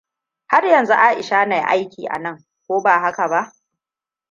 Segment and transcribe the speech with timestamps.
[0.47, 3.53] Har yanzu Aisha na aiki anan, ko ba haka ba?